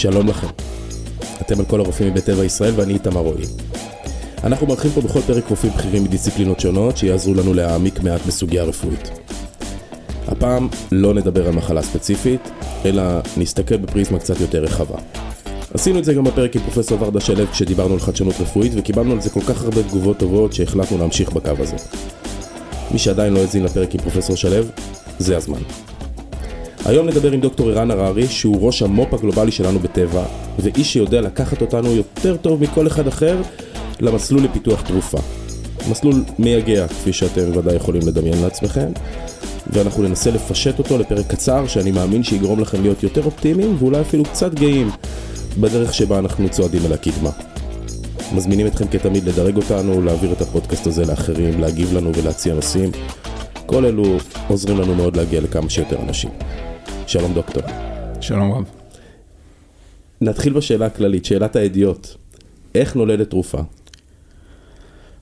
[0.00, 0.46] שלום לכם.
[1.40, 3.44] אתם על כל הרופאים מבית טבע ישראל ואני איתמר רועי.
[4.44, 9.10] אנחנו מארחים פה בכל פרק רופאים בכירים מדיסציפלינות שונות שיעזרו לנו להעמיק מעט בסוגיה רפואית.
[10.28, 12.40] הפעם לא נדבר על מחלה ספציפית,
[12.84, 13.02] אלא
[13.36, 14.96] נסתכל בפריזמה קצת יותר רחבה.
[15.74, 19.20] עשינו את זה גם בפרק עם פרופסור ורדה שלו כשדיברנו על חדשנות רפואית וקיבלנו על
[19.20, 21.76] זה כל כך הרבה תגובות טובות שהחלטנו להמשיך בקו הזה.
[22.90, 24.64] מי שעדיין לא האזין לפרק עם פרופסור שלו,
[25.18, 25.60] זה הזמן.
[26.88, 30.22] היום נדבר עם דוקטור ערן הררי, שהוא ראש המו"פ הגלובלי שלנו בטבע,
[30.58, 33.36] ואיש שיודע לקחת אותנו יותר טוב מכל אחד אחר
[34.00, 35.18] למסלול לפיתוח תרופה.
[35.90, 38.88] מסלול מייגע, כפי שאתם ודאי יכולים לדמיין לעצמכם,
[39.66, 44.24] ואנחנו ננסה לפשט אותו לפרק קצר, שאני מאמין שיגרום לכם להיות יותר אופטימיים, ואולי אפילו
[44.24, 44.90] קצת גאים
[45.60, 47.30] בדרך שבה אנחנו צועדים אל הקדמה.
[48.34, 52.90] מזמינים אתכם כתמיד לדרג אותנו, להעביר את הפודקאסט הזה לאחרים, להגיב לנו ולהציע נושאים.
[53.66, 54.04] כל אלו
[54.48, 56.30] עוזרים לנו מאוד להגיע לכמה שיותר אנשים.
[57.08, 57.62] שלום דוקטור.
[58.20, 58.64] שלום רב.
[60.20, 62.16] נתחיל בשאלה הכללית, שאלת הידיעות.
[62.74, 63.58] איך נולדת תרופה?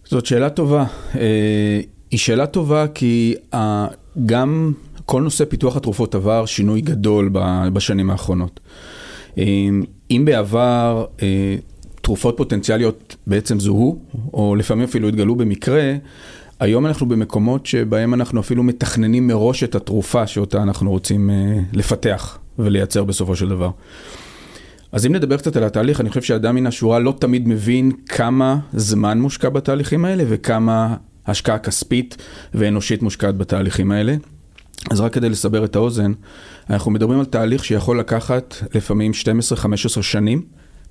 [0.05, 0.85] זאת שאלה טובה.
[1.19, 3.35] אה, היא שאלה טובה כי
[4.27, 4.73] גם
[5.05, 7.31] כל נושא פיתוח התרופות עבר שינוי גדול
[7.73, 8.61] בשנים האחרונות.
[9.39, 9.45] אה,
[10.11, 11.57] אם בעבר אה,
[12.03, 13.99] תרופות פוטנציאליות בעצם זוהו,
[14.35, 15.95] או לפעמים אפילו התגלו במקרה,
[16.61, 22.39] היום אנחנו במקומות שבהם אנחנו אפילו מתכננים מראש את התרופה שאותה אנחנו רוצים uh, לפתח
[22.59, 23.71] ולייצר בסופו של דבר.
[24.93, 28.59] אז אם נדבר קצת על התהליך, אני חושב שאדם מן השורה לא תמיד מבין כמה
[28.73, 30.97] זמן מושקע בתהליכים האלה וכמה
[31.27, 32.17] השקעה כספית
[32.55, 34.15] ואנושית מושקעת בתהליכים האלה.
[34.91, 36.13] אז רק כדי לסבר את האוזן,
[36.71, 39.13] אנחנו מדברים על תהליך שיכול לקחת לפעמים
[39.99, 40.43] 12-15 שנים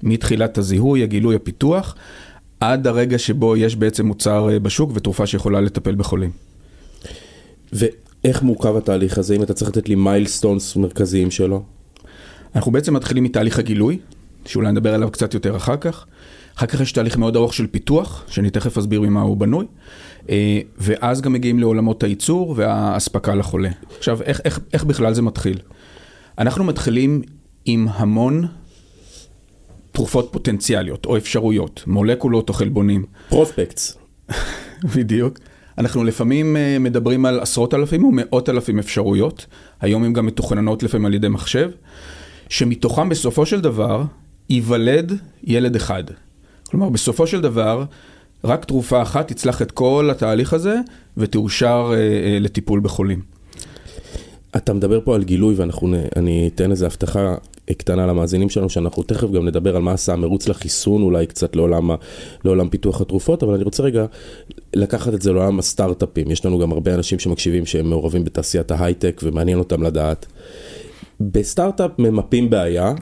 [0.03, 1.95] מתחילת הזיהוי, הגילוי, הפיתוח,
[2.59, 6.31] עד הרגע שבו יש בעצם מוצר אה, בשוק ותרופה שיכולה לטפל בחולים.
[7.73, 11.63] ואיך מורכב התהליך הזה, אם אתה צריך לתת לי מיילסטונס מרכזיים שלו?
[12.55, 13.99] אנחנו בעצם מתחילים מתהליך הגילוי,
[14.45, 16.05] שאולי נדבר עליו קצת יותר אחר כך.
[16.57, 19.65] אחר כך יש תהליך מאוד ארוך של פיתוח, שאני תכף אסביר ממה הוא בנוי,
[20.29, 23.69] אה, ואז גם מגיעים לעולמות הייצור והאספקה לחולה.
[23.97, 25.57] עכשיו, איך, איך, איך בכלל זה מתחיל?
[26.37, 27.21] אנחנו מתחילים
[27.65, 28.47] עם המון
[29.95, 33.05] תרופות פוטנציאליות או אפשרויות, מולקולות או חלבונים.
[33.29, 33.97] פרוספקטס.
[34.95, 35.39] בדיוק.
[35.77, 39.45] אנחנו לפעמים אה, מדברים על עשרות אלפים או מאות אלפים אפשרויות,
[39.81, 41.69] היום הן גם מתוכננות לפעמים על ידי מחשב,
[42.49, 44.03] שמתוכם בסופו של דבר
[44.49, 45.13] ייוולד
[45.43, 46.03] ילד אחד.
[46.69, 47.83] כלומר, בסופו של דבר,
[48.43, 50.75] רק תרופה אחת תצלח את כל התהליך הזה
[51.17, 53.21] ותאושר אה, אה, לטיפול בחולים.
[54.55, 57.35] אתה מדבר פה על גילוי ואני אתן איזה הבטחה
[57.73, 61.89] קטנה למאזינים שלנו, שאנחנו תכף גם נדבר על מה עשה המרוץ לחיסון, אולי קצת לעולם,
[62.45, 64.05] לעולם פיתוח התרופות, אבל אני רוצה רגע
[64.73, 66.31] לקחת את זה לעולם הסטארט-אפים.
[66.31, 70.25] יש לנו גם הרבה אנשים שמקשיבים שהם מעורבים בתעשיית ההייטק ומעניין אותם לדעת.
[71.19, 72.93] בסטארט-אפ ממפים בעיה,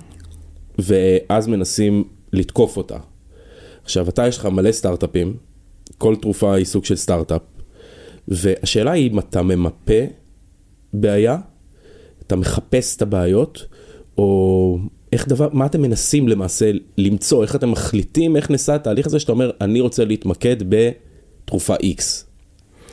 [0.79, 2.03] ואז מנסים
[2.33, 2.97] לתקוף אותה.
[3.83, 5.37] עכשיו, אתה יש לך מלא סטארט-אפים,
[5.97, 7.41] כל תרופה היא סוג של סטארט-אפ,
[8.27, 10.03] והשאלה היא אם אתה ממפה
[10.93, 11.37] בעיה,
[12.27, 13.65] אתה מחפש את הבעיות,
[14.17, 14.79] או
[15.13, 19.31] איך דבר, מה אתם מנסים למעשה למצוא, איך אתם מחליטים, איך נעשה התהליך הזה שאתה
[19.31, 22.01] אומר, אני רוצה להתמקד בתרופה X,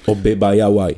[0.08, 0.94] או בבעיה Y.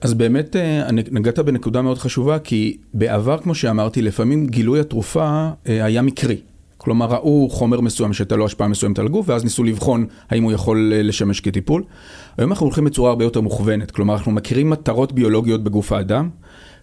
[0.00, 5.84] אז באמת אה, נגעת בנקודה מאוד חשובה, כי בעבר, כמו שאמרתי, לפעמים גילוי התרופה אה,
[5.84, 6.36] היה מקרי.
[6.76, 10.52] כלומר, ראו חומר מסוים שהייתה לו השפעה מסוימת על הגוף, ואז ניסו לבחון האם הוא
[10.52, 11.84] יכול אה, לשמש כטיפול.
[12.38, 16.28] היום אנחנו הולכים בצורה הרבה יותר מוכוונת, כלומר, אנחנו מכירים מטרות ביולוגיות בגוף האדם,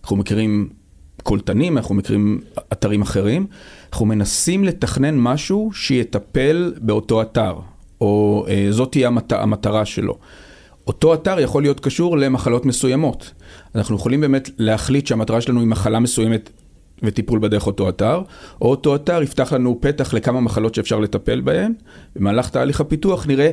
[0.03, 0.69] אנחנו מכירים
[1.21, 2.41] קולטנים, אנחנו מכירים
[2.73, 3.47] אתרים אחרים,
[3.91, 7.53] אנחנו מנסים לתכנן משהו שיטפל באותו אתר,
[8.01, 10.17] או אה, זאת תהיה המת, המטרה שלו.
[10.87, 13.31] אותו אתר יכול להיות קשור למחלות מסוימות.
[13.75, 16.49] אנחנו יכולים באמת להחליט שהמטרה שלנו היא מחלה מסוימת
[17.03, 18.21] וטיפול בדרך אותו אתר,
[18.61, 21.73] או אותו אתר יפתח לנו פתח לכמה מחלות שאפשר לטפל בהן.
[22.15, 23.51] במהלך תהליך הפיתוח נראה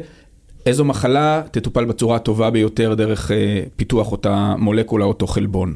[0.67, 5.75] איזו מחלה תטופל בצורה הטובה ביותר דרך אה, פיתוח אותה מולקולה, אותו חלבון.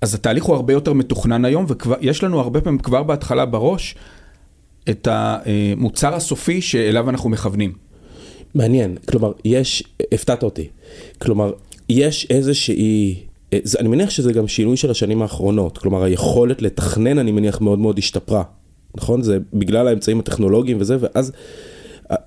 [0.00, 3.94] אז התהליך הוא הרבה יותר מתוכנן היום, ויש לנו הרבה פעמים כבר בהתחלה בראש
[4.90, 7.72] את המוצר הסופי שאליו אנחנו מכוונים.
[8.54, 10.68] מעניין, כלומר, יש, הפתעת אותי,
[11.18, 11.52] כלומר,
[11.88, 13.22] יש איזושהי,
[13.78, 17.98] אני מניח שזה גם שינוי של השנים האחרונות, כלומר, היכולת לתכנן, אני מניח, מאוד מאוד
[17.98, 18.42] השתפרה,
[18.96, 19.22] נכון?
[19.22, 21.32] זה בגלל האמצעים הטכנולוגיים וזה, ואז...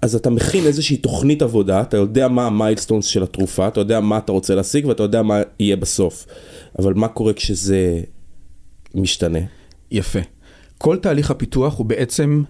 [0.01, 4.18] אז אתה מכין איזושהי תוכנית עבודה, אתה יודע מה המיילסטונס של התרופה, אתה יודע מה
[4.18, 6.25] אתה רוצה להשיג ואתה יודע מה יהיה בסוף.
[6.80, 8.01] אבל מה קורה כשזה
[8.95, 9.39] משתנה?
[9.91, 10.19] יפה.
[10.77, 12.44] כל תהליך הפיתוח הוא בעצם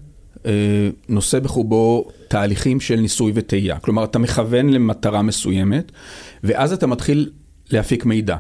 [0.46, 3.80] אה, נושא בחובו תהליכים של ניסוי וטעייה.
[3.80, 5.92] כלומר, אתה מכוון למטרה מסוימת,
[6.44, 7.30] ואז אתה מתחיל
[7.72, 8.38] להפיק מידע.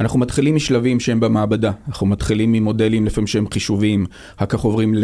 [0.00, 4.06] אנחנו מתחילים משלבים שהם במעבדה, אנחנו מתחילים ממודלים לפעמים שהם חישוביים,
[4.36, 4.94] אחר כך עוברים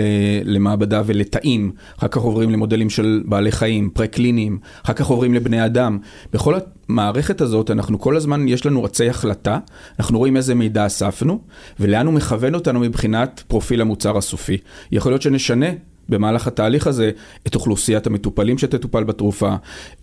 [0.45, 5.99] למעבדה ולתאים, אחר כך עוברים למודלים של בעלי חיים, פרה-קליניים, אחר כך עוברים לבני אדם.
[6.33, 6.55] בכל
[6.89, 9.59] המערכת הזאת אנחנו כל הזמן, יש לנו רצי החלטה,
[9.99, 11.41] אנחנו רואים איזה מידע אספנו,
[11.81, 14.57] ולאן הוא מכוון אותנו מבחינת פרופיל המוצר הסופי.
[14.93, 15.67] יכול להיות שנשנה
[16.11, 17.11] במהלך התהליך הזה
[17.47, 19.55] את אוכלוסיית המטופלים שתטופל בתרופה.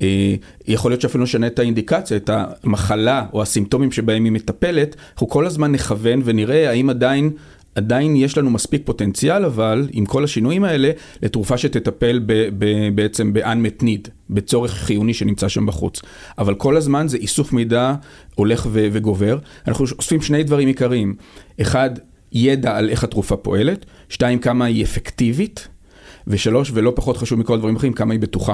[0.01, 0.35] אה,
[0.67, 5.45] יכול להיות שאפילו נשנה את האינדיקציה, את המחלה או הסימפטומים שבהם היא מטפלת, אנחנו כל
[5.45, 7.31] הזמן נכוון ונראה האם עדיין...
[7.77, 12.65] עדיין יש לנו מספיק פוטנציאל, אבל עם כל השינויים האלה, לתרופה שתטפל ב, ב,
[12.95, 16.01] בעצם ב-unmet need, בצורך חיוני שנמצא שם בחוץ.
[16.37, 17.93] אבל כל הזמן זה איסוף מידע
[18.35, 19.37] הולך ו, וגובר.
[19.67, 21.15] אנחנו אוספים שני דברים עיקריים.
[21.61, 21.89] אחד,
[22.31, 25.67] ידע על איך התרופה פועלת, שתיים, כמה היא אפקטיבית,
[26.27, 28.53] ושלוש, ולא פחות חשוב מכל הדברים אחרים, כמה היא בטוחה.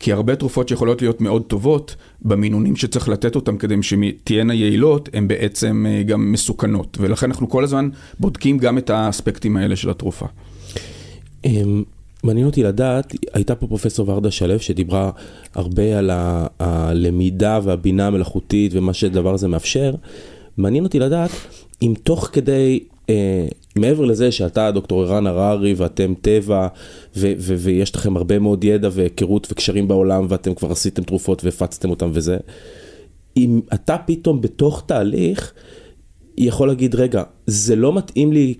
[0.00, 5.08] כי הרבה תרופות שיכולות להיות מאוד טובות, במינונים שצריך לתת אותן כדי שהן תהיינה יעילות,
[5.12, 6.98] הן בעצם אה, גם מסוכנות.
[7.00, 7.88] ולכן אנחנו כל הזמן
[8.20, 10.26] בודקים גם את האספקטים האלה של התרופה.
[11.44, 11.82] אמ,
[12.24, 15.10] מעניין אותי לדעת, הייתה פה פרופסור ורדה שלו שדיברה
[15.54, 16.10] הרבה על
[16.60, 19.94] הלמידה והבינה המלאכותית ומה שהדבר הזה מאפשר.
[20.56, 21.30] מעניין אותי לדעת
[21.82, 22.80] אם תוך כדי
[23.76, 26.68] מעבר לזה שאתה דוקטור ערן הררי ואתם טבע
[27.16, 31.90] ו- ו- ויש לכם הרבה מאוד ידע והיכרות וקשרים בעולם ואתם כבר עשיתם תרופות והפצתם
[31.90, 32.36] אותם וזה,
[33.36, 35.52] אם אתה פתאום בתוך תהליך
[36.38, 38.54] יכול להגיד רגע זה לא מתאים לי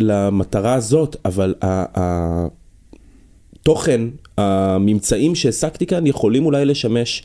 [0.00, 1.54] למטרה הזאת אבל
[3.60, 4.00] התוכן
[4.38, 7.22] הממצאים שהעסקתי כאן יכולים אולי לשמש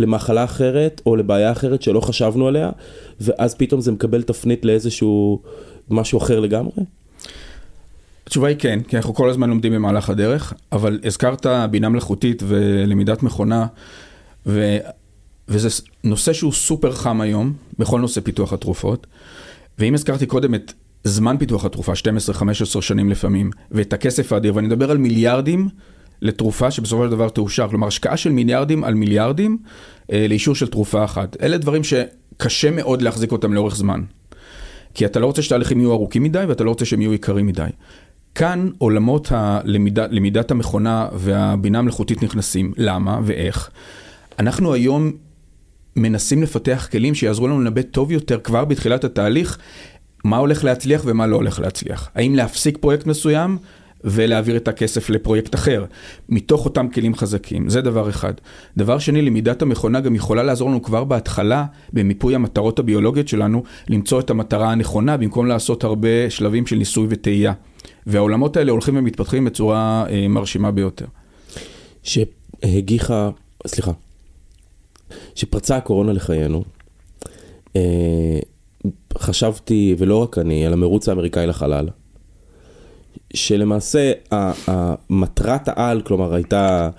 [0.00, 2.70] למחלה אחרת או לבעיה אחרת שלא חשבנו עליה
[3.20, 5.42] ואז פתאום זה מקבל תפנית לאיזשהו
[5.90, 6.84] משהו אחר לגמרי?
[8.26, 13.22] התשובה היא כן, כי אנחנו כל הזמן לומדים במהלך הדרך, אבל הזכרת בינה מלאכותית ולמידת
[13.22, 13.66] מכונה,
[14.46, 14.76] ו...
[15.48, 15.68] וזה
[16.04, 19.06] נושא שהוא סופר חם היום, בכל נושא פיתוח התרופות.
[19.78, 20.72] ואם הזכרתי קודם את
[21.04, 25.68] זמן פיתוח התרופה, 12-15 שנים לפעמים, ואת הכסף האדיר, ואני מדבר על מיליארדים
[26.22, 29.58] לתרופה שבסופו של דבר תאושר, כלומר השקעה של מיליארדים על מיליארדים
[30.12, 31.36] אה, לאישור של תרופה אחת.
[31.42, 34.00] אלה דברים שקשה מאוד להחזיק אותם לאורך זמן.
[34.94, 37.68] כי אתה לא רוצה שתהליכים יהיו ארוכים מדי ואתה לא רוצה שהם יהיו יקרים מדי.
[38.34, 42.72] כאן עולמות הלמידה, למידת המכונה והבינה המלאכותית נכנסים.
[42.76, 43.70] למה ואיך?
[44.38, 45.12] אנחנו היום
[45.96, 49.58] מנסים לפתח כלים שיעזרו לנו לנבא טוב יותר כבר בתחילת התהליך
[50.24, 52.10] מה הולך להצליח ומה לא הולך להצליח.
[52.14, 53.58] האם להפסיק פרויקט מסוים
[54.04, 55.84] ולהעביר את הכסף לפרויקט אחר,
[56.28, 57.68] מתוך אותם כלים חזקים.
[57.68, 58.32] זה דבר אחד.
[58.76, 64.20] דבר שני, למידת המכונה גם יכולה לעזור לנו כבר בהתחלה, במיפוי המטרות הביולוגיות שלנו, למצוא
[64.20, 67.52] את המטרה הנכונה, במקום לעשות הרבה שלבים של ניסוי וטעייה.
[68.06, 71.06] והעולמות האלה הולכים ומתפתחים בצורה אה, מרשימה ביותר.
[72.02, 73.30] שהגיחה,
[73.66, 73.92] סליחה,
[75.34, 76.64] שפרצה הקורונה לחיינו,
[77.76, 78.38] אה,
[79.18, 81.88] חשבתי, ולא רק אני, על המרוץ האמריקאי לחלל.
[83.34, 84.12] שלמעשה
[85.10, 86.90] מטרת העל, כלומר, הייתה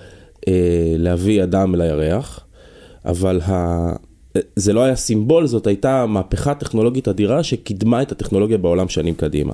[0.47, 2.39] אה, להביא אדם לירח,
[3.05, 3.93] אבל ה...
[4.55, 9.53] זה לא היה סימבול, זאת הייתה מהפכה טכנולוגית אדירה שקידמה את הטכנולוגיה בעולם שנים קדימה.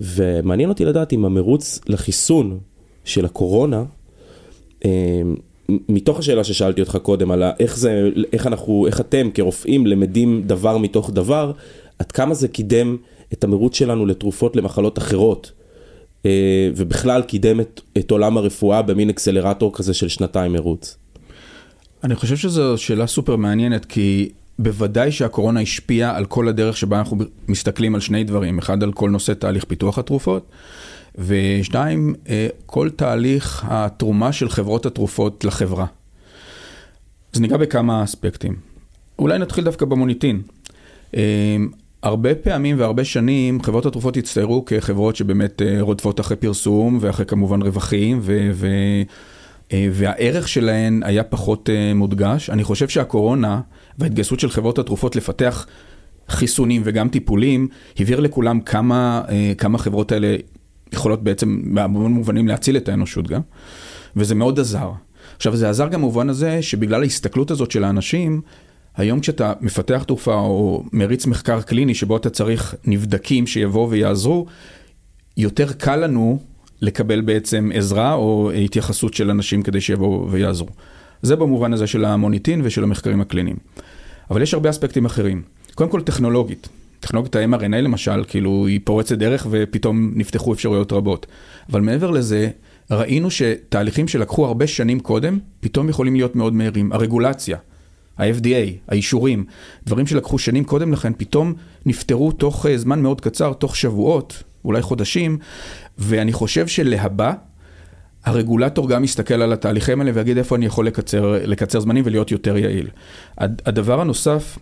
[0.00, 2.58] ומעניין אותי לדעת אם המרוץ לחיסון
[3.04, 3.84] של הקורונה,
[4.84, 4.90] אה,
[5.68, 10.78] מתוך השאלה ששאלתי אותך קודם, על איך זה, איך אנחנו, איך אתם כרופאים למדים דבר
[10.78, 11.52] מתוך דבר,
[11.98, 12.96] עד כמה זה קידם
[13.34, 15.52] את המרוץ שלנו לתרופות למחלות אחרות,
[16.26, 20.96] אה, ובכלל קידם את, את עולם הרפואה במין אקסלרטור כזה של שנתיים מרוץ.
[22.04, 27.16] אני חושב שזו שאלה סופר מעניינת, כי בוודאי שהקורונה השפיעה על כל הדרך שבה אנחנו
[27.48, 30.50] מסתכלים על שני דברים, אחד על כל נושא תהליך פיתוח התרופות,
[31.18, 35.86] ושתיים, אה, כל תהליך התרומה של חברות התרופות לחברה.
[37.34, 38.56] אז ניגע בכמה אספקטים.
[39.18, 40.42] אולי נתחיל דווקא במוניטין.
[42.04, 47.62] הרבה פעמים והרבה שנים חברות התרופות הצטיירו כחברות שבאמת אה, רודפות אחרי פרסום ואחרי כמובן
[47.62, 48.50] רווחים ו...
[48.54, 48.66] ו...
[49.72, 52.50] אה, והערך שלהן היה פחות אה, מודגש.
[52.50, 53.60] אני חושב שהקורונה
[53.98, 55.66] וההתגייסות של חברות התרופות לפתח
[56.28, 57.68] חיסונים וגם טיפולים,
[58.00, 59.22] הבהיר לכולם כמה,
[59.58, 60.36] כמה חברות האלה
[60.92, 63.40] יכולות בעצם בהמון מובנים להציל את האנושות גם,
[64.16, 64.90] וזה מאוד עזר.
[65.36, 68.40] עכשיו זה עזר גם במובן הזה שבגלל ההסתכלות הזאת של האנשים,
[68.96, 74.46] היום כשאתה מפתח תרופה או מריץ מחקר קליני שבו אתה צריך נבדקים שיבואו ויעזרו,
[75.36, 76.38] יותר קל לנו
[76.80, 80.68] לקבל בעצם עזרה או התייחסות של אנשים כדי שיבואו ויעזרו.
[81.22, 83.56] זה במובן הזה של המוניטין ושל המחקרים הקליניים.
[84.30, 85.42] אבל יש הרבה אספקטים אחרים.
[85.74, 86.68] קודם כל טכנולוגית.
[87.00, 91.26] טכנולוגיית ה-MRNA למשל, כאילו היא פורצת דרך ופתאום נפתחו אפשרויות רבות.
[91.70, 92.50] אבל מעבר לזה,
[92.90, 96.92] ראינו שתהליכים שלקחו הרבה שנים קודם, פתאום יכולים להיות מאוד מהירים.
[96.92, 97.58] הרגולציה.
[98.18, 99.44] ה-FDA, האישורים,
[99.86, 101.54] דברים שלקחו שנים קודם לכן, פתאום
[101.86, 105.38] נפתרו תוך אה, זמן מאוד קצר, תוך שבועות, אולי חודשים,
[105.98, 107.32] ואני חושב שלהבא,
[108.24, 112.56] הרגולטור גם יסתכל על התהליכים האלה ויגיד איפה אני יכול לקצר, לקצר זמנים ולהיות יותר
[112.56, 112.88] יעיל.
[113.38, 114.58] הדבר הנוסף,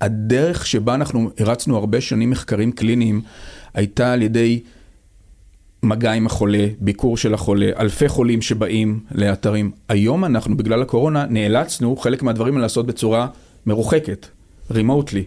[0.00, 3.20] הדרך שבה אנחנו הרצנו הרבה שנים מחקרים קליניים,
[3.74, 4.60] הייתה על ידי
[5.82, 9.70] מגע עם החולה, ביקור של החולה, אלפי חולים שבאים לאתרים.
[9.88, 13.26] היום אנחנו, בגלל הקורונה, נאלצנו חלק מהדברים לעשות בצורה
[13.66, 14.26] מרוחקת,
[14.70, 15.24] רימוטלי.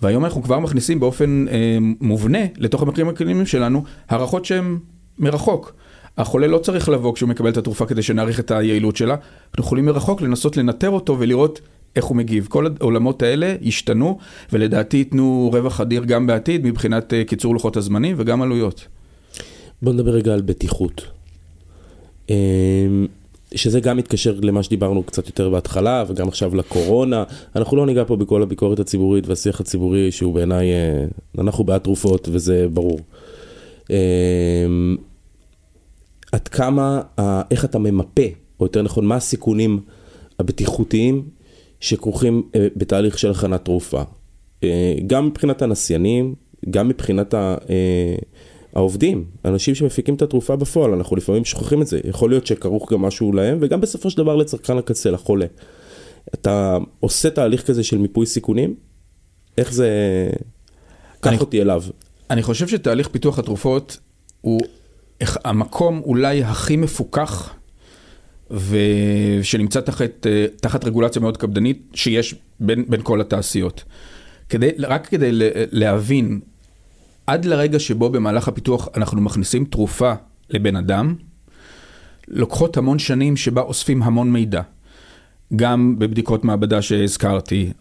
[0.00, 4.78] והיום אנחנו כבר מכניסים באופן אה, מובנה לתוך המקרים הקליניים שלנו הערכות שהן
[5.18, 5.74] מרחוק.
[6.18, 9.86] החולה לא צריך לבוא כשהוא מקבל את התרופה כדי שנעריך את היעילות שלה, אנחנו יכולים
[9.86, 11.60] מרחוק לנסות לנטר אותו ולראות
[11.96, 12.46] איך הוא מגיב.
[12.50, 14.18] כל העולמות האלה ישתנו,
[14.52, 18.86] ולדעתי ייתנו רווח אדיר גם בעתיד מבחינת אה, קיצור לוחות הזמנים וגם עלויות.
[19.82, 21.02] בוא נדבר רגע על בטיחות.
[22.30, 23.06] אמ,
[23.54, 27.24] שזה גם מתקשר למה שדיברנו קצת יותר בהתחלה, וגם עכשיו לקורונה.
[27.56, 31.04] אנחנו לא ניגע פה בכל הביקורת הציבורית והשיח הציבורי, שהוא בעיניי, אה,
[31.38, 33.00] אנחנו בעד תרופות, וזה ברור.
[33.90, 34.96] אמ,
[36.32, 37.00] עד כמה,
[37.50, 38.22] איך אתה ממפה,
[38.60, 39.80] או יותר נכון, מה הסיכונים
[40.38, 41.22] הבטיחותיים
[41.80, 44.02] שכרוכים אה, בתהליך של הכנת תרופה.
[44.64, 46.34] אה, גם מבחינת הנסיינים,
[46.70, 47.56] גם מבחינת ה...
[48.76, 53.02] העובדים, האנשים שמפיקים את התרופה בפועל, אנחנו לפעמים שוכחים את זה, יכול להיות שכרוך גם
[53.02, 55.46] משהו להם, וגם בסופו של דבר לצרכן הקצה, לחולה.
[56.34, 58.74] אתה עושה תהליך כזה של מיפוי סיכונים?
[59.58, 59.90] איך זה...
[61.20, 61.82] קח אותי אליו.
[62.30, 63.98] אני חושב שתהליך פיתוח התרופות
[64.40, 64.60] הוא
[65.20, 67.54] המקום אולי הכי מפוקח
[68.50, 70.26] ושנמצא תחת,
[70.60, 73.84] תחת רגולציה מאוד קפדנית שיש בין, בין כל התעשיות.
[74.48, 75.30] כדי, רק כדי
[75.72, 76.40] להבין
[77.26, 80.12] עד לרגע שבו במהלך הפיתוח אנחנו מכניסים תרופה
[80.50, 81.14] לבן אדם,
[82.28, 84.62] לוקחות המון שנים שבה אוספים המון מידע.
[85.56, 87.72] גם בבדיקות מעבדה שהזכרתי,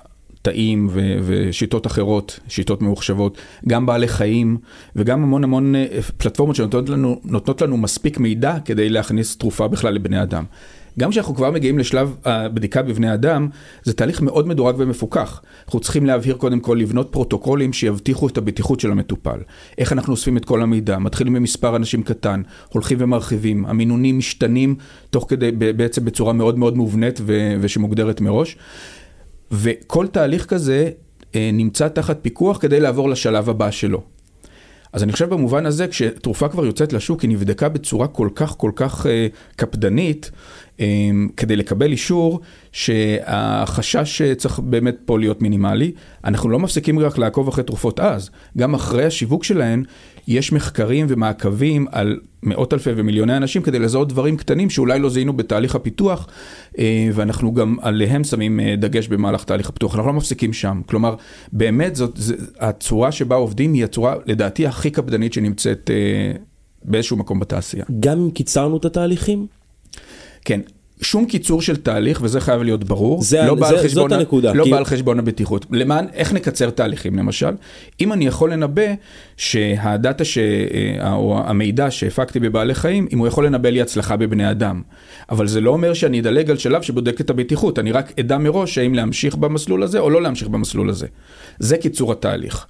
[0.41, 3.37] תאים ו- ושיטות אחרות, שיטות ממוחשבות,
[3.67, 4.57] גם בעלי חיים
[4.95, 5.85] וגם המון המון אה,
[6.17, 7.21] פלטפורמות שנותנות לנו,
[7.61, 10.43] לנו מספיק מידע כדי להכניס תרופה בכלל לבני אדם.
[10.99, 13.49] גם כשאנחנו כבר מגיעים לשלב הבדיקה בבני אדם,
[13.83, 15.41] זה תהליך מאוד מדורג ומפוקח.
[15.65, 19.39] אנחנו צריכים להבהיר קודם כל לבנות פרוטוקולים שיבטיחו את הבטיחות של המטופל.
[19.77, 24.75] איך אנחנו אוספים את כל המידע, מתחילים במספר אנשים קטן, הולכים ומרחיבים, המינונים משתנים
[25.09, 28.57] תוך כדי, בעצם בצורה מאוד מאוד מובנית ו- ושמוגדרת מראש.
[29.51, 30.89] וכל תהליך כזה
[31.35, 34.14] אה, נמצא תחת פיקוח כדי לעבור לשלב הבא שלו.
[34.95, 38.71] אז אני חושב במובן הזה, כשתרופה כבר יוצאת לשוק, היא נבדקה בצורה כל כך כל
[38.75, 40.31] כך אה, קפדנית,
[40.79, 42.39] אמ, כדי לקבל אישור
[42.71, 45.91] שהחשש צריך באמת פה להיות מינימלי.
[46.25, 49.83] אנחנו לא מפסיקים רק לעקוב אחרי תרופות אז, גם אחרי השיווק שלהן
[50.27, 55.33] יש מחקרים ומעקבים על מאות אלפי ומיליוני אנשים כדי לזהות דברים קטנים שאולי לא זיהינו
[55.33, 56.27] בתהליך הפיתוח,
[56.79, 60.81] אה, ואנחנו גם עליהם שמים אה, דגש במהלך תהליך הפיתוח, אנחנו לא מפסיקים שם.
[60.85, 61.15] כלומר,
[61.51, 66.31] באמת זאת, זאת, הצורה שבה עובדים היא הצורה, לדעתי, הכי קפדנית שנמצאת אה,
[66.83, 67.85] באיזשהו מקום בתעשייה.
[67.99, 69.47] גם אם קיצרנו את התהליכים?
[70.45, 70.61] כן,
[71.05, 74.53] שום קיצור של תהליך, וזה חייב להיות ברור, זה, לא, זה, חשבון, זאת הנקודה.
[74.53, 74.71] לא כי...
[74.71, 75.65] בא על חשבון הבטיחות.
[75.71, 77.51] למען, איך נקצר תהליכים למשל?
[78.01, 78.93] אם אני יכול לנבא
[79.37, 80.37] שהדאטה, ש...
[80.37, 84.81] אה, או המידע שהפקתי בבעלי חיים, אם הוא יכול לנבא לי הצלחה בבני אדם.
[85.29, 88.77] אבל זה לא אומר שאני אדלג על שלב שבודק את הבטיחות, אני רק אדע מראש
[88.77, 91.07] האם להמשיך במסלול הזה או לא להמשיך במסלול הזה.
[91.59, 92.65] זה קיצור התהליך.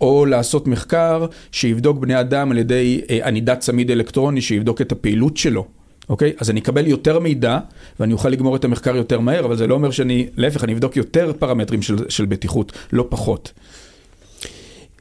[0.00, 5.36] או לעשות מחקר שיבדוק בני אדם על ידי אה, ענידת צמיד אלקטרוני, שיבדוק את הפעילות
[5.36, 5.66] שלו.
[6.08, 6.32] אוקיי?
[6.38, 7.58] אז אני אקבל יותר מידע
[8.00, 10.96] ואני אוכל לגמור את המחקר יותר מהר, אבל זה לא אומר שאני, להפך, אני אבדוק
[10.96, 13.52] יותר פרמטרים של, של בטיחות, לא פחות.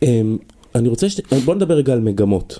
[0.02, 0.38] אמ,
[0.76, 1.22] אני רוצה, ש...
[1.46, 2.60] בוא נדבר רגע על מגמות.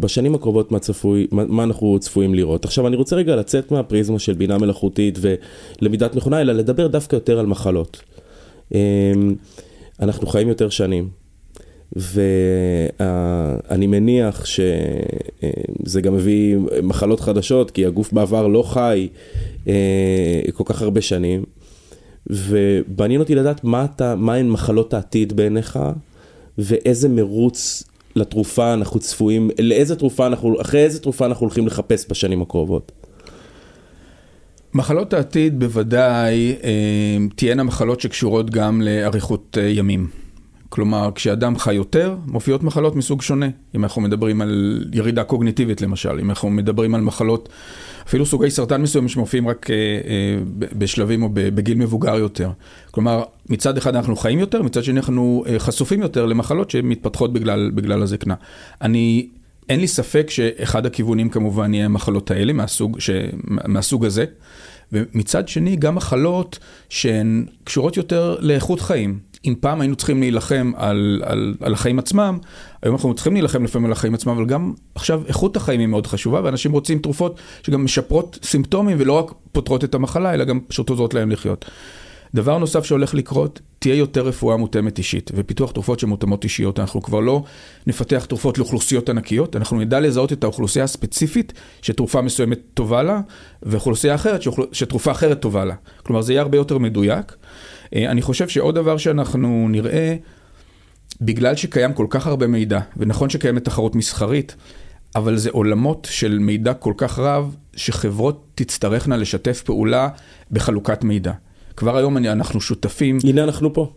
[0.00, 2.64] בשנים הקרובות מה צפוי, מה, מה אנחנו צפויים לראות.
[2.64, 5.18] עכשיו אני רוצה רגע לצאת מהפריזמה של בינה מלאכותית
[5.80, 8.02] ולמידת מכונה, אלא לדבר דווקא יותר על מחלות.
[8.74, 8.78] אמ,
[10.00, 11.08] אנחנו חיים יותר שנים.
[11.96, 19.08] ואני מניח שזה גם מביא מחלות חדשות, כי הגוף בעבר לא חי
[19.68, 21.44] אה, כל כך הרבה שנים.
[22.26, 25.78] ומעניין אותי לדעת מה אתה, מה הן מחלות העתיד בעיניך,
[26.58, 27.84] ואיזה מרוץ
[28.16, 32.92] לתרופה אנחנו צפויים, לאיזה תרופה אנחנו, אחרי איזה תרופה אנחנו הולכים לחפש בשנים הקרובות.
[34.74, 40.08] מחלות העתיד בוודאי אה, תהיינה מחלות שקשורות גם לאריכות אה, ימים.
[40.68, 43.46] כלומר, כשאדם חי יותר, מופיעות מחלות מסוג שונה.
[43.74, 47.48] אם אנחנו מדברים על ירידה קוגניטיבית למשל, אם אנחנו מדברים על מחלות,
[48.06, 52.50] אפילו סוגי סרטן מסוימים שמופיעים רק אה, אה, בשלבים או בגיל מבוגר יותר.
[52.90, 57.70] כלומר, מצד אחד אנחנו חיים יותר, מצד שני אנחנו אה, חשופים יותר למחלות שמתפתחות בגלל,
[57.74, 58.34] בגלל הזקנה.
[58.82, 59.28] אני
[59.68, 63.10] אין לי ספק שאחד הכיוונים כמובן יהיה המחלות האלה מהסוג, ש...
[63.44, 64.24] מהסוג הזה.
[64.92, 66.58] ומצד שני, גם מחלות
[66.88, 69.18] שהן קשורות יותר לאיכות חיים.
[69.44, 72.38] אם פעם היינו צריכים להילחם על, על, על החיים עצמם,
[72.82, 76.06] היום אנחנו צריכים להילחם לפעמים על החיים עצמם, אבל גם עכשיו איכות החיים היא מאוד
[76.06, 80.90] חשובה, ואנשים רוצים תרופות שגם משפרות סימפטומים ולא רק פותרות את המחלה, אלא גם פשוט
[80.90, 81.64] עוזרות להם לחיות.
[82.34, 86.80] דבר נוסף שהולך לקרות, תהיה יותר רפואה מותאמת אישית ופיתוח תרופות שמותאמות אישיות.
[86.80, 87.42] אנחנו כבר לא
[87.86, 91.52] נפתח תרופות לאוכלוסיות ענקיות, אנחנו נדע לזהות את האוכלוסייה הספציפית
[91.82, 93.20] שתרופה מסוימת טובה לה,
[93.62, 94.40] ואוכלוסייה אחרת
[94.72, 95.74] שתרופה אחרת טובה לה.
[96.02, 97.36] כלומר, זה יהיה הרבה יותר מדויק.
[97.94, 100.16] אה, אני חושב שעוד דבר שאנחנו נראה,
[101.20, 104.56] בגלל שקיים כל כך הרבה מידע, ונכון שקיימת תחרות מסחרית,
[105.16, 110.08] אבל זה עולמות של מידע כל כך רב, שחברות תצטרכנה לשתף פעולה
[110.50, 111.32] בחלוקת מידע.
[111.76, 113.18] כבר היום אנחנו שותפים.
[113.24, 113.92] הנה אנחנו פה.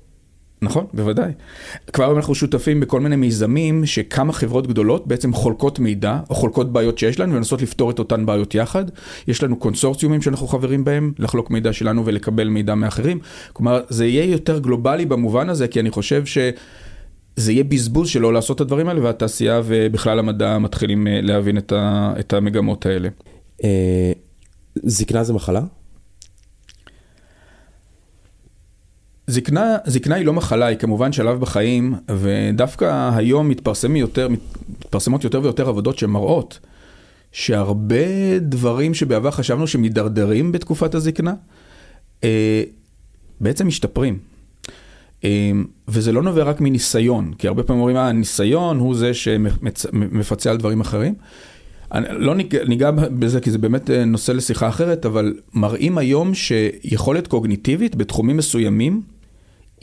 [0.63, 1.31] נכון, בוודאי.
[1.93, 6.73] כבר היום אנחנו שותפים בכל מיני מיזמים שכמה חברות גדולות בעצם חולקות מידע או חולקות
[6.73, 8.85] בעיות שיש לנו ומנסות לפתור את אותן בעיות יחד.
[9.27, 13.19] יש לנו קונסורציומים שאנחנו חברים בהם, לחלוק מידע שלנו ולקבל מידע מאחרים.
[13.53, 16.37] כלומר, זה יהיה יותר גלובלי במובן הזה, כי אני חושב ש...
[17.35, 21.71] זה יהיה בזבוז שלא לעשות את הדברים האלה, והתעשייה ובכלל המדע מתחילים אה, להבין את,
[21.71, 23.09] ה, את המגמות האלה.
[23.63, 24.11] אה,
[24.75, 25.61] זקנה זה מחלה?
[29.31, 35.41] זקנה, זקנה היא לא מחלה, היא כמובן שלב בחיים, ודווקא היום מתפרסמים יותר, מתפרסמות יותר
[35.43, 36.59] ויותר עבודות שמראות
[37.31, 41.33] שהרבה דברים שבעבר חשבנו שמידרדרים בתקופת הזקנה,
[42.23, 42.63] אה,
[43.41, 44.17] בעצם משתפרים.
[45.23, 45.51] אה,
[45.87, 50.57] וזה לא נובע רק מניסיון, כי הרבה פעמים אומרים, אה, הניסיון הוא זה שמפצה על
[50.57, 51.13] דברים אחרים.
[51.91, 52.35] אני לא
[52.67, 58.37] ניגע בזה כי זה באמת אה, נושא לשיחה אחרת, אבל מראים היום שיכולת קוגניטיבית בתחומים
[58.37, 59.01] מסוימים,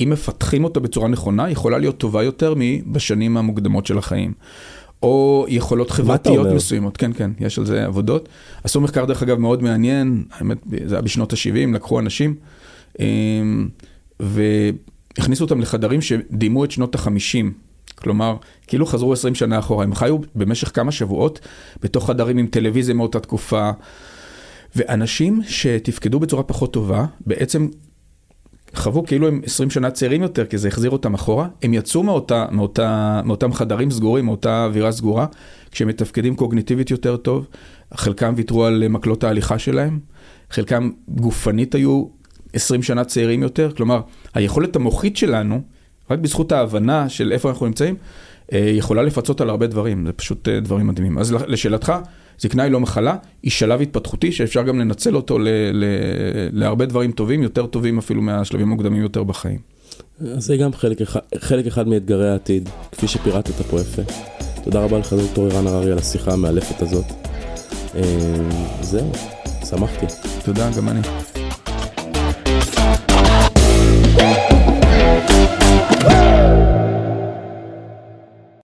[0.00, 4.32] אם מפתחים אותה בצורה נכונה, יכולה להיות טובה יותר מבשנים המוקדמות של החיים.
[5.02, 8.28] או יכולות חברתיות מסוימות, כן, כן, יש על זה עבודות.
[8.64, 12.34] עשו מחקר דרך אגב מאוד מעניין, האמת, זה היה בשנות ה-70, לקחו אנשים
[13.00, 13.68] אמ,
[14.20, 17.46] והכניסו אותם לחדרים שדיימו את שנות ה-50.
[17.94, 21.40] כלומר, כאילו חזרו 20 שנה אחורה, הם חיו במשך כמה שבועות
[21.82, 23.70] בתוך חדרים עם טלוויזיה מאותה תקופה,
[24.76, 27.68] ואנשים שתפקדו בצורה פחות טובה, בעצם
[28.74, 32.46] חוו כאילו הם 20 שנה צעירים יותר, כי זה החזיר אותם אחורה, הם יצאו מאותה,
[32.50, 35.26] מאותה, מאותם חדרים סגורים, מאותה אווירה סגורה,
[35.70, 37.46] כשהם מתפקדים קוגניטיבית יותר טוב,
[37.94, 39.98] חלקם ויתרו על מקלות ההליכה שלהם,
[40.50, 42.04] חלקם גופנית היו
[42.52, 44.00] 20 שנה צעירים יותר, כלומר,
[44.34, 45.62] היכולת המוחית שלנו,
[46.10, 47.94] רק בזכות ההבנה של איפה אנחנו נמצאים,
[48.52, 51.18] אה, יכולה לפצות על הרבה דברים, זה פשוט אה, דברים מדהימים.
[51.18, 51.92] אז לשאלתך,
[52.38, 55.84] זקנה היא לא מחלה, היא שלב התפתחותי שאפשר גם לנצל אותו ל- ל-
[56.52, 59.58] להרבה דברים טובים, יותר טובים אפילו מהשלבים המוקדמים יותר בחיים.
[60.20, 64.02] אז זה גם חלק אחד, חלק אחד מאתגרי העתיד, כפי שפירטת פה יפה.
[64.64, 67.04] תודה רבה לך דוקטור ערן הררי על השיחה המאלפת הזאת.
[67.94, 68.02] אה,
[68.82, 69.12] זהו,
[69.70, 70.06] שמחתי.
[70.44, 71.00] תודה, גם אני.